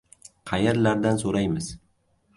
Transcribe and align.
—Qayerlardan 0.51 1.23
so‘raymiz? 1.27 1.73